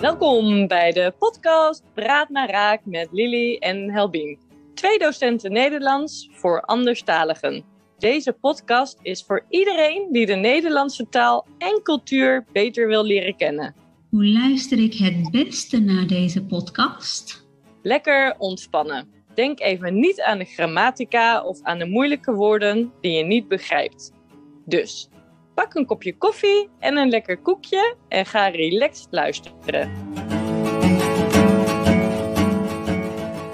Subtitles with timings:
[0.00, 4.38] Welkom bij de podcast Praat naar Raak met Lily en Helbien.
[4.74, 7.64] Twee docenten Nederlands voor anderstaligen.
[7.98, 13.74] Deze podcast is voor iedereen die de Nederlandse taal en cultuur beter wil leren kennen.
[14.10, 17.46] Hoe luister ik het beste naar deze podcast?
[17.82, 19.08] Lekker ontspannen.
[19.34, 24.14] Denk even niet aan de grammatica of aan de moeilijke woorden die je niet begrijpt.
[24.68, 25.08] Dus
[25.54, 29.90] pak een kopje koffie en een lekker koekje en ga relaxed luisteren.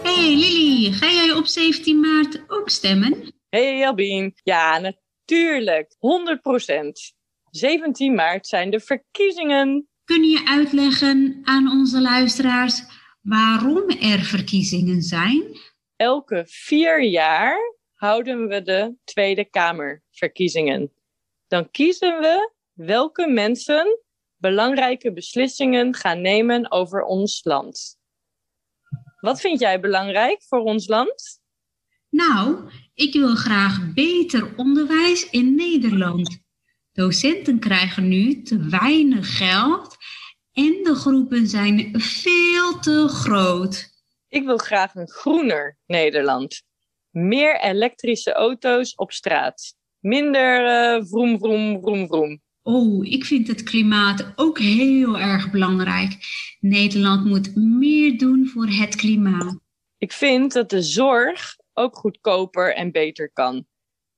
[0.02, 3.32] Hey Lily, ga jij op 17 maart ook stemmen?
[3.48, 5.98] Hey Albien, ja natuurlijk, 100%.
[7.50, 9.88] 17 maart zijn de verkiezingen.
[10.04, 12.82] Kun je uitleggen aan onze luisteraars
[13.20, 15.42] waarom er verkiezingen zijn?
[15.96, 20.92] Elke vier jaar houden we de Tweede Kamerverkiezingen.
[21.52, 23.98] Dan kiezen we welke mensen
[24.36, 27.98] belangrijke beslissingen gaan nemen over ons land.
[29.20, 31.40] Wat vind jij belangrijk voor ons land?
[32.08, 36.38] Nou, ik wil graag beter onderwijs in Nederland.
[36.92, 39.96] Docenten krijgen nu te weinig geld
[40.52, 43.90] en de groepen zijn veel te groot.
[44.28, 46.62] Ik wil graag een groener Nederland.
[47.10, 49.80] Meer elektrische auto's op straat.
[50.02, 52.40] Minder uh, vroom, vroom, vroom, vroom.
[52.62, 56.16] Oh, ik vind het klimaat ook heel erg belangrijk.
[56.60, 59.58] Nederland moet meer doen voor het klimaat.
[59.98, 63.66] Ik vind dat de zorg ook goedkoper en beter kan.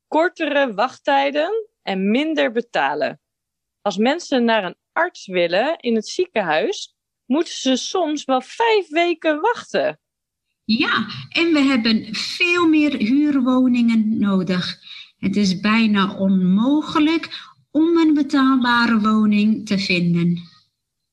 [0.09, 3.21] Kortere wachttijden en minder betalen.
[3.83, 6.95] Als mensen naar een arts willen in het ziekenhuis,
[7.27, 10.01] moeten ze soms wel vijf weken wachten.
[10.65, 14.79] Ja, en we hebben veel meer huurwoningen nodig.
[15.25, 20.39] Het is bijna onmogelijk om een betaalbare woning te vinden.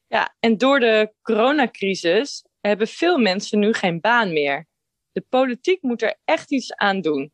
[0.08, 4.68] Ja, en door de coronacrisis hebben veel mensen nu geen baan meer.
[5.12, 7.32] De politiek moet er echt iets aan doen.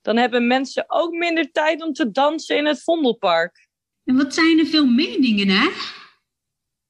[0.00, 3.68] Dan hebben mensen ook minder tijd om te dansen in het Vondelpark.
[4.04, 5.68] En wat zijn er veel meningen, hè?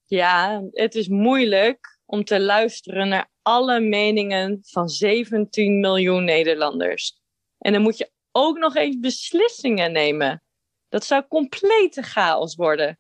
[0.04, 7.18] Ja, het is moeilijk om te luisteren naar alle meningen van 17 miljoen Nederlanders.
[7.58, 10.42] En dan moet je ook nog eens beslissingen nemen.
[10.88, 12.98] Dat zou complete chaos worden.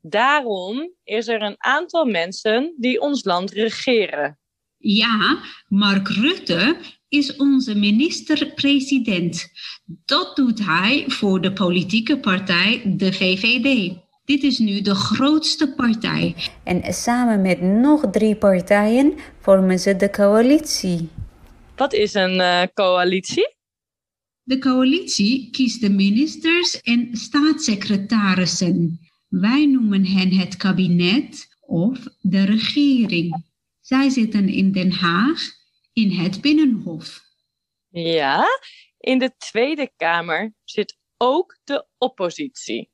[0.00, 4.38] Daarom is er een aantal mensen die ons land regeren.
[4.76, 6.76] Ja, Mark Rutte
[7.08, 9.48] is onze minister-president.
[10.04, 13.94] Dat doet hij voor de politieke partij, de VVD.
[14.24, 16.34] Dit is nu de grootste partij.
[16.64, 21.08] En samen met nog drie partijen vormen ze de coalitie.
[21.76, 23.58] Wat is een uh, coalitie?
[24.42, 29.00] De coalitie kiest de ministers en staatssecretarissen.
[29.28, 33.44] Wij noemen hen het kabinet of de regering.
[33.80, 35.40] Zij zitten in Den Haag
[35.92, 37.20] in het Binnenhof.
[37.88, 38.46] Ja,
[38.98, 42.90] in de Tweede Kamer zit ook de oppositie.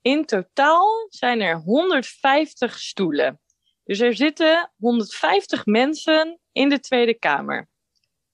[0.00, 3.40] In totaal zijn er 150 stoelen.
[3.84, 7.68] Dus er zitten 150 mensen in de Tweede Kamer.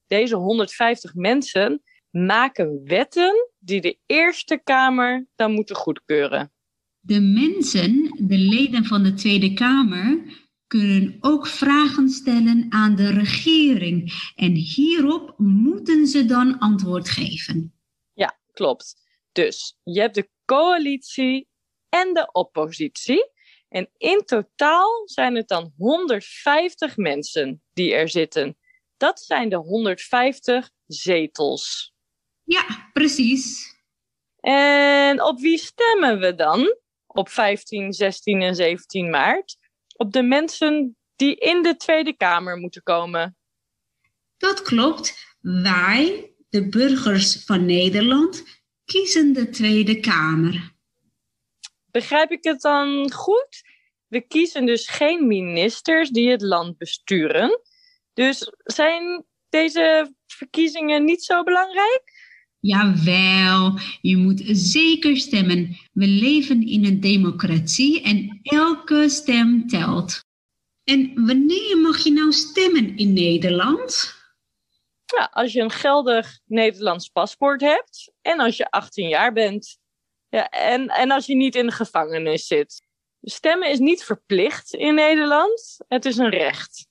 [0.06, 6.52] Deze 150 mensen maken wetten die de Eerste Kamer dan moeten goedkeuren.
[7.00, 10.22] De mensen, de leden van de Tweede Kamer,
[10.66, 14.12] kunnen ook vragen stellen aan de regering.
[14.34, 17.74] En hierop moeten ze dan antwoord geven.
[18.12, 18.94] Ja, klopt.
[19.32, 21.48] Dus je hebt de coalitie
[21.88, 23.30] en de oppositie.
[23.68, 28.56] En in totaal zijn het dan 150 mensen die er zitten.
[28.96, 31.91] Dat zijn de 150 zetels.
[32.52, 33.76] Ja, precies.
[34.40, 36.76] En op wie stemmen we dan
[37.06, 39.56] op 15, 16 en 17 maart?
[39.96, 43.36] Op de mensen die in de Tweede Kamer moeten komen.
[44.36, 45.36] Dat klopt.
[45.40, 48.44] Wij, de burgers van Nederland,
[48.84, 50.74] kiezen de Tweede Kamer.
[51.90, 53.62] Begrijp ik het dan goed?
[54.06, 57.60] We kiezen dus geen ministers die het land besturen.
[58.12, 62.21] Dus zijn deze verkiezingen niet zo belangrijk?
[62.62, 65.76] Jawel, je moet zeker stemmen.
[65.92, 70.24] We leven in een democratie en elke stem telt.
[70.84, 74.14] En wanneer mag je nou stemmen in Nederland?
[75.16, 79.78] Ja, als je een geldig Nederlands paspoort hebt en als je 18 jaar bent.
[80.28, 82.86] Ja, en, en als je niet in de gevangenis zit.
[83.22, 86.86] Stemmen is niet verplicht in Nederland, het is een recht.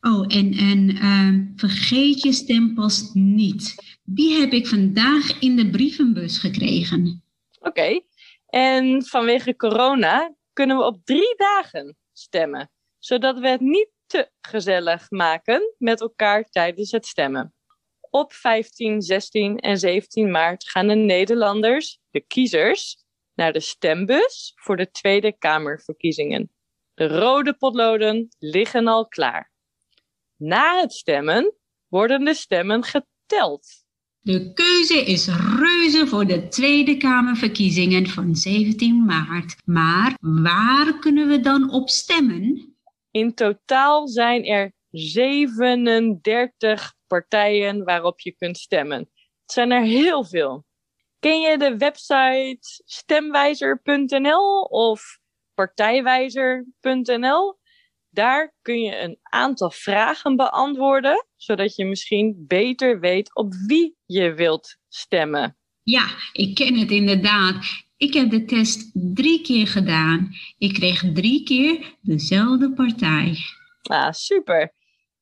[0.00, 3.97] Oh, en, en uh, vergeet je stempas niet.
[4.10, 7.24] Die heb ik vandaag in de brievenbus gekregen.
[7.60, 8.00] Oké,
[8.46, 15.10] En vanwege corona kunnen we op drie dagen stemmen, zodat we het niet te gezellig
[15.10, 17.54] maken met elkaar tijdens het stemmen.
[18.10, 22.96] Op 15, 16 en 17 maart gaan de Nederlanders, de kiezers,
[23.34, 26.52] naar de stembus voor de Tweede Kamerverkiezingen.
[26.94, 29.52] De rode potloden liggen al klaar.
[30.36, 31.54] Na het stemmen
[31.88, 33.86] worden de stemmen geteld.
[34.28, 35.28] De keuze is
[35.58, 39.56] reuze voor de Tweede Kamerverkiezingen van 17 maart.
[39.64, 42.76] Maar waar kunnen we dan op stemmen?
[43.10, 48.98] In totaal zijn er 37 partijen waarop je kunt stemmen.
[48.98, 50.64] Het zijn er heel veel.
[51.18, 55.18] Ken je de website stemwijzer.nl of
[55.54, 57.58] partijwijzer.nl?
[58.10, 64.34] Daar kun je een aantal vragen beantwoorden, zodat je misschien beter weet op wie je
[64.34, 65.56] wilt stemmen.
[65.82, 67.56] Ja, ik ken het inderdaad.
[67.96, 70.34] Ik heb de test drie keer gedaan.
[70.58, 73.36] Ik kreeg drie keer dezelfde partij.
[73.82, 74.72] Ah, super.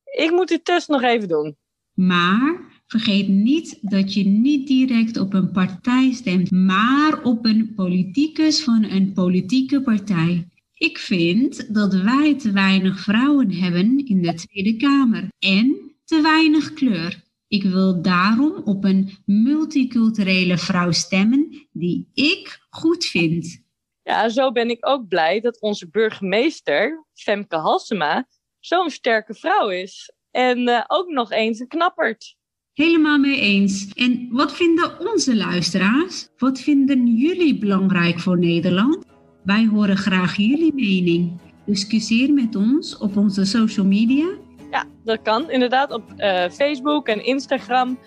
[0.03, 1.57] Ik moet die test nog even doen.
[1.93, 8.63] Maar vergeet niet dat je niet direct op een partij stemt, maar op een politicus
[8.63, 10.47] van een politieke partij.
[10.77, 16.73] Ik vind dat wij te weinig vrouwen hebben in de Tweede Kamer en te weinig
[16.73, 17.23] kleur.
[17.47, 23.65] Ik wil daarom op een multiculturele vrouw stemmen die ik goed vind.
[24.03, 28.27] Ja, zo ben ik ook blij dat onze burgemeester, Femke Halsema,
[28.59, 30.11] zo'n sterke vrouw is.
[30.31, 32.35] En uh, ook nog eens een knappert.
[32.73, 33.93] Helemaal mee eens.
[33.93, 36.27] En wat vinden onze luisteraars?
[36.37, 39.16] Wat vinden jullie belangrijk voor Nederland?
[39.47, 41.39] Wij horen graag jullie mening.
[41.65, 44.27] Discussieer met ons op onze social media.
[44.71, 47.99] Ja, dat kan inderdaad op uh, Facebook en Instagram.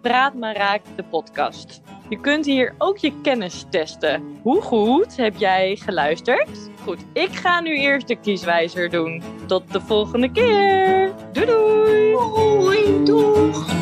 [0.00, 1.80] Praat maar raak de podcast.
[2.08, 4.22] Je kunt hier ook je kennis testen.
[4.42, 6.70] Hoe goed heb jij geluisterd?
[6.82, 9.22] Goed, ik ga nu eerst de kieswijzer doen.
[9.46, 11.14] Tot de volgende keer.
[11.32, 12.14] Doei doei.
[12.14, 13.74] Hoi, doeg.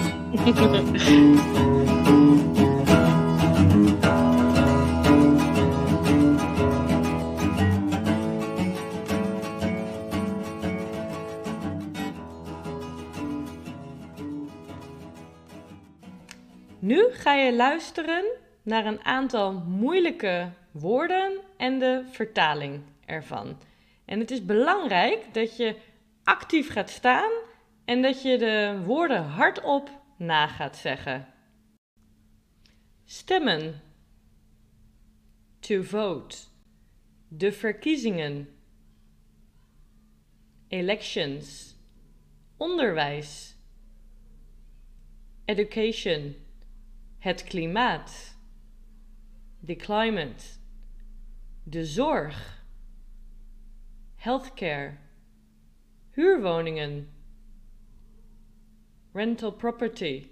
[17.75, 18.25] luisteren
[18.62, 23.59] naar een aantal moeilijke woorden en de vertaling ervan.
[24.05, 25.76] En het is belangrijk dat je
[26.25, 27.31] actief gaat staan
[27.85, 31.26] en dat je de woorden hardop na gaat zeggen.
[33.05, 33.82] Stemmen.
[35.61, 36.37] To vote.
[37.29, 38.49] De verkiezingen.
[40.69, 41.76] Elections.
[42.56, 43.56] Onderwijs.
[45.44, 46.44] Education.
[47.25, 48.37] Het klimaat.
[49.67, 50.44] The climate.
[51.62, 52.65] De zorg.
[54.15, 54.99] Healthcare.
[56.11, 57.09] Huurwoningen.
[59.12, 60.26] Rental property.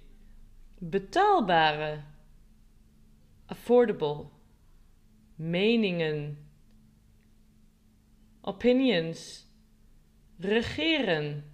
[0.79, 2.05] Betaalbare.
[3.47, 4.27] Affordable.
[5.37, 6.37] Meningen.
[8.41, 9.47] Opinions.
[10.39, 11.45] Regeren.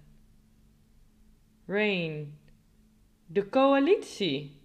[1.65, 2.37] Reign.
[3.25, 4.58] De coalitie.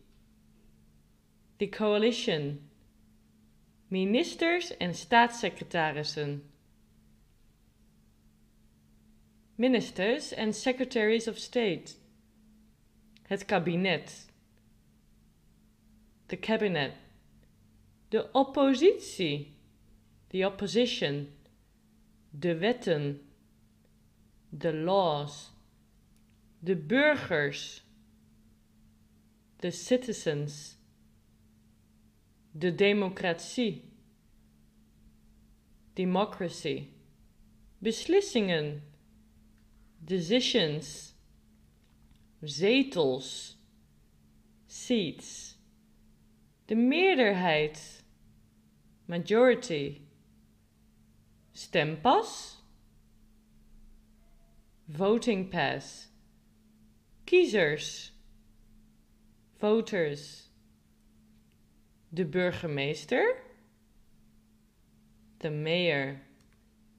[1.59, 2.69] The coalition.
[3.91, 6.43] Ministers en staatssecretarissen.
[9.57, 11.95] Ministers and secretaries of state.
[13.29, 14.27] Het kabinet.
[16.27, 16.93] The cabinet.
[18.09, 19.53] De oppositie.
[20.31, 21.29] The opposition.
[22.31, 23.21] De wetten.
[24.59, 25.51] The laws.
[26.59, 27.83] De burgers.
[29.59, 30.77] The citizens.
[32.57, 33.83] De democratie.
[35.95, 36.89] Democracy.
[37.83, 38.83] Beslissingen.
[40.05, 41.15] Decisions.
[42.45, 43.55] Zetels.
[44.69, 45.57] Seats.
[46.67, 48.03] De meerderheid.
[49.07, 50.01] Majority.
[51.53, 52.57] Stempas.
[54.87, 56.09] Voting pass.
[57.27, 58.11] Kiezers.
[59.59, 60.51] Voters.
[62.15, 63.37] De burgemeester.
[65.39, 66.21] De mayor.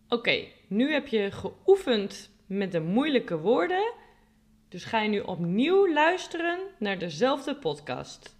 [0.10, 3.94] Oké, nu heb je geoefend met de moeilijke woorden.
[4.70, 8.36] Dus ga je nu opnieuw luisteren naar dezelfde podcast.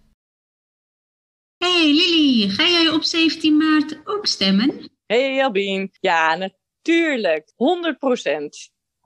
[1.56, 4.90] Hey Lily, ga jij op 17 maart ook stemmen?
[5.06, 5.90] Hey Albien.
[6.00, 7.52] Ja, natuurlijk.
[7.52, 7.54] 100%.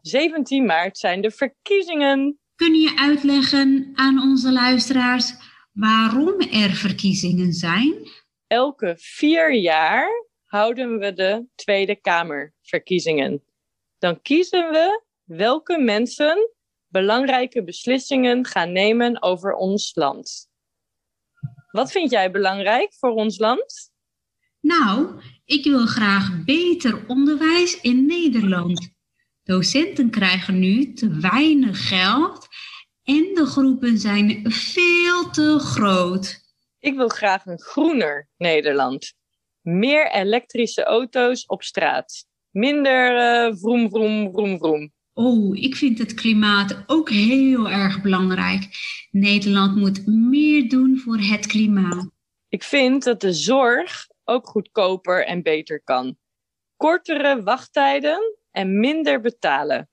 [0.00, 2.38] 17 maart zijn de verkiezingen.
[2.54, 5.49] Kun je uitleggen aan onze luisteraars
[5.80, 7.94] waarom er verkiezingen zijn?
[8.46, 13.42] Elke vier jaar houden we de Tweede Kamerverkiezingen.
[13.98, 16.50] Dan kiezen we welke mensen
[16.88, 20.48] belangrijke beslissingen gaan nemen over ons land.
[21.70, 23.92] Wat vind jij belangrijk voor ons land?
[24.60, 28.90] Nou, ik wil graag beter onderwijs in Nederland.
[29.42, 32.48] Docenten krijgen nu te weinig geld
[33.04, 36.40] en de groepen zijn veel te groot.
[36.78, 39.12] Ik wil graag een groener Nederland.
[39.60, 42.24] Meer elektrische auto's op straat.
[42.50, 44.92] Minder uh, vroom, vroom, vroom, vroom.
[45.12, 48.68] Oh, ik vind het klimaat ook heel erg belangrijk.
[49.10, 52.10] Nederland moet meer doen voor het klimaat.
[52.48, 56.16] Ik vind dat de zorg ook goedkoper en beter kan.
[56.76, 59.88] Kortere wachttijden en minder betalen.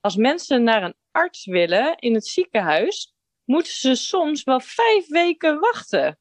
[0.00, 3.14] Als mensen naar een arts willen in het ziekenhuis,
[3.44, 6.18] moeten ze soms wel vijf weken wachten.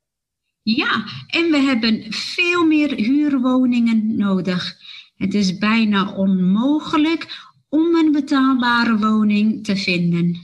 [0.64, 4.78] Ja, en we hebben veel meer huurwoningen nodig.
[5.16, 10.38] Het is bijna onmogelijk om een betaalbare woning te vinden.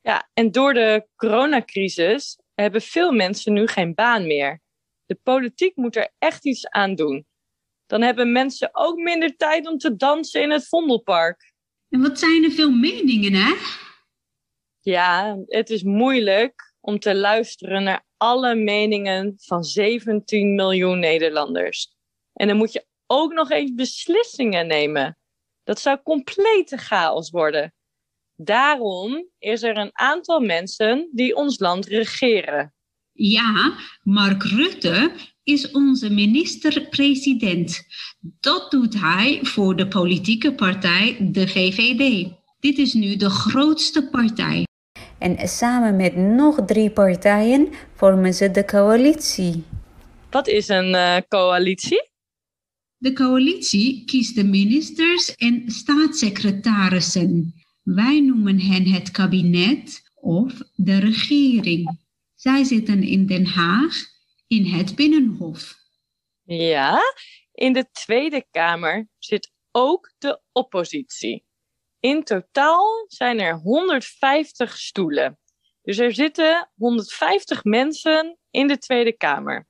[0.00, 4.60] Ja, en door de coronacrisis hebben veel mensen nu geen baan meer.
[5.06, 7.26] De politiek moet er echt iets aan doen.
[7.86, 11.51] Dan hebben mensen ook minder tijd om te dansen in het Vondelpark.
[11.92, 13.54] En wat zijn er veel meningen, hè?
[14.80, 21.94] Ja, het is moeilijk om te luisteren naar alle meningen van 17 miljoen Nederlanders.
[22.32, 25.18] En dan moet je ook nog eens beslissingen nemen.
[25.64, 27.74] Dat zou complete chaos worden.
[28.34, 32.74] Daarom is er een aantal mensen die ons land regeren.
[33.12, 35.12] Ja, Mark Rutte
[35.44, 37.82] is onze minister-president.
[38.40, 42.30] Dat doet hij voor de politieke partij, de VVD.
[42.60, 44.66] Dit is nu de grootste partij.
[45.18, 49.64] En samen met nog drie partijen vormen ze de coalitie.
[50.30, 52.10] Wat is een uh, coalitie?
[52.96, 57.54] De coalitie kiest de ministers en staatssecretarissen.
[57.82, 61.98] Wij noemen hen het kabinet of de regering.
[62.34, 64.11] Zij zitten in Den Haag
[64.52, 65.74] in het Binnenhof.
[66.42, 67.00] Ja,
[67.52, 71.44] in de Tweede Kamer zit ook de oppositie.
[72.00, 75.38] In totaal zijn er 150 stoelen.
[75.82, 79.68] Dus er zitten 150 mensen in de Tweede Kamer.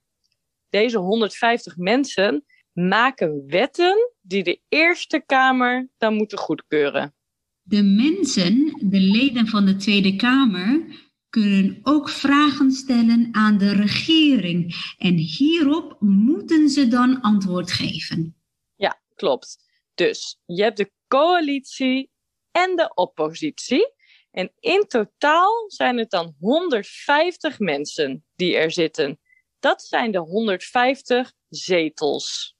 [0.68, 7.14] Deze 150 mensen maken wetten die de Eerste Kamer dan moeten goedkeuren.
[7.62, 10.84] De mensen, de leden van de Tweede Kamer,
[11.32, 14.74] kunnen ook vragen stellen aan de regering.
[14.98, 18.36] En hierop moeten ze dan antwoord geven.
[18.76, 19.56] Ja, klopt.
[19.94, 22.10] Dus je hebt de coalitie
[22.50, 23.92] en de oppositie.
[24.30, 29.20] En in totaal zijn het dan 150 mensen die er zitten.
[29.58, 32.56] Dat zijn de 150 zetels.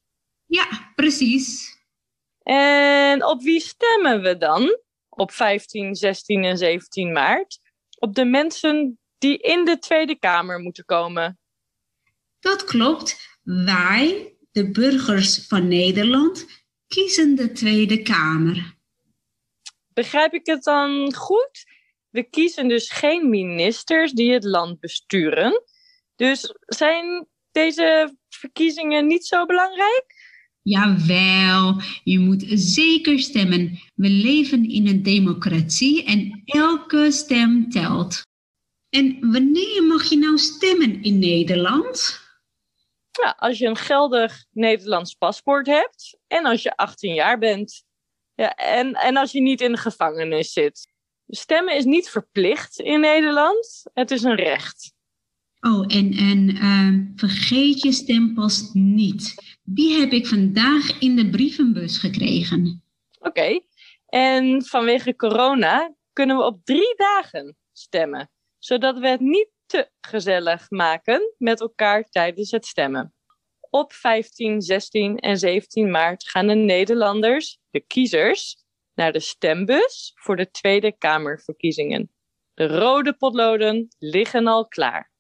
[0.47, 1.77] Ja, precies.
[2.43, 7.62] En op wie stemmen we dan op 15, 16 en 17 maart?
[8.05, 11.39] Op de mensen die in de Tweede Kamer moeten komen.
[12.41, 13.39] Dat klopt.
[13.43, 16.47] Wij, de burgers van Nederland,
[16.87, 18.77] kiezen de Tweede Kamer.
[19.95, 21.65] Begrijp ik het dan goed?
[22.11, 25.63] We kiezen dus geen ministers die het land besturen.
[26.17, 30.05] Dus zijn deze verkiezingen niet zo belangrijk?
[30.63, 33.79] Jawel, je moet zeker stemmen.
[33.95, 38.27] We leven in een democratie en elke stem telt.
[38.89, 42.21] En wanneer mag je nou stemmen in Nederland?
[43.23, 47.85] Ja, als je een geldig Nederlands paspoort hebt en als je 18 jaar bent.
[48.35, 50.93] Ja, en, en als je niet in de gevangenis zit.
[51.27, 54.93] Stemmen is niet verplicht in Nederland, het is een recht.
[55.61, 59.52] Oh, en, en uh, vergeet je stempas niet.
[59.63, 62.85] Die heb ik vandaag in de brievenbus gekregen.
[63.19, 63.61] Oké,
[64.07, 68.31] en vanwege corona kunnen we op drie dagen stemmen.
[68.59, 73.15] Zodat we het niet te gezellig maken met elkaar tijdens het stemmen.
[73.71, 78.57] Op 15, 16 en 17 maart gaan de Nederlanders, de kiezers,
[78.95, 82.13] naar de stembus voor de Tweede Kamerverkiezingen.
[82.55, 85.13] De rode potloden liggen al klaar.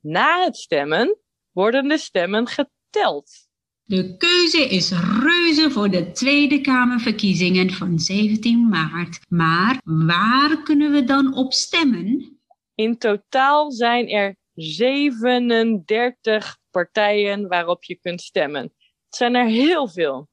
[0.00, 1.18] Na het stemmen
[1.50, 3.45] worden de stemmen geteld.
[3.88, 9.20] De keuze is reuze voor de Tweede Kamerverkiezingen van 17 maart.
[9.28, 12.38] Maar waar kunnen we dan op stemmen?
[12.74, 18.62] In totaal zijn er 37 partijen waarop je kunt stemmen.
[18.62, 20.28] Het zijn er heel veel.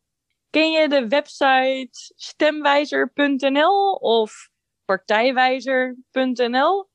[0.50, 4.50] Ken je de website stemwijzer.nl of
[4.86, 6.90] partijwijzer.nl?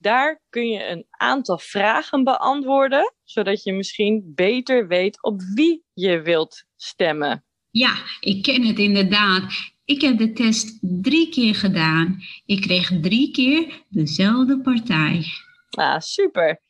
[0.00, 6.20] Daar kun je een aantal vragen beantwoorden, zodat je misschien beter weet op wie je
[6.22, 7.44] wilt stemmen.
[7.70, 9.52] Ja, ik ken het inderdaad.
[9.84, 12.18] Ik heb de test drie keer gedaan.
[12.46, 15.24] Ik kreeg drie keer dezelfde partij.
[15.70, 16.60] Ah, super.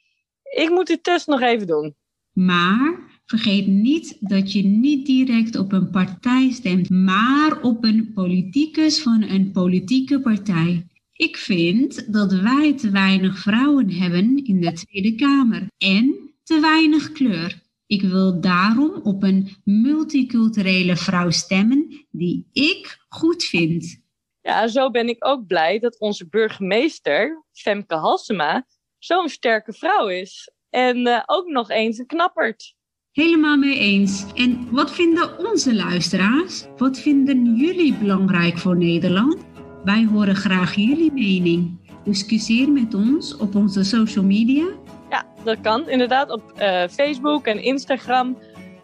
[0.43, 1.97] Ik moet die test nog even doen.
[2.33, 9.03] Maar vergeet niet dat je niet direct op een partij stemt, maar op een politicus
[9.03, 10.90] van een politieke partij.
[11.21, 17.13] Ik vind dat wij te weinig vrouwen hebben in de Tweede Kamer en te weinig
[17.13, 17.63] kleur.
[17.87, 24.03] Ik wil daarom op een multiculturele vrouw stemmen die ik goed vind.
[24.41, 28.67] Ja, zo ben ik ook blij dat onze burgemeester, Femke Halsema,
[28.99, 30.53] zo'n sterke vrouw is.
[30.71, 32.75] En uh, ook nog eens een knappert.
[33.11, 34.25] Helemaal mee eens.
[34.35, 36.65] En wat vinden onze luisteraars?
[36.77, 39.50] Wat vinden jullie belangrijk voor Nederland?
[39.85, 41.79] Wij horen graag jullie mening.
[42.05, 44.67] Discussieer met ons op onze social media.
[45.11, 48.39] Ja, dat kan inderdaad op uh, Facebook en Instagram.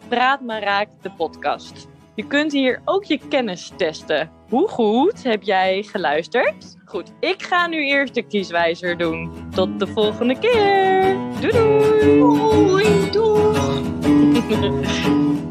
[0.07, 1.87] Praat maar raak de podcast.
[2.15, 4.29] Je kunt hier ook je kennis testen.
[4.49, 6.77] Hoe goed heb jij geluisterd?
[6.85, 9.31] Goed, ik ga nu eerst de kieswijzer doen.
[9.51, 11.15] Tot de volgende keer.
[11.41, 13.11] Doei doei.
[13.11, 13.55] Doei doei.